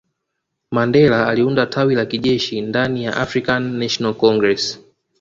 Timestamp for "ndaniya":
2.61-3.17